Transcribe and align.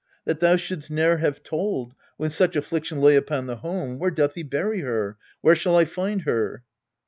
That 0.25 0.39
thou 0.39 0.55
should'st 0.55 0.89
ne'er 0.89 1.17
have 1.17 1.43
told, 1.43 1.93
When 2.17 2.31
such 2.31 2.55
affliction 2.55 3.01
lay 3.01 3.15
upon 3.15 3.45
the 3.45 3.57
home! 3.57 3.99
Where 3.99 4.09
doth 4.09 4.33
he 4.33 4.41
bury 4.41 4.79
her? 4.79 5.19
Where 5.41 5.55
shall 5.55 5.77
I 5.77 5.85
find 5.85 6.23
her? 6.23 6.63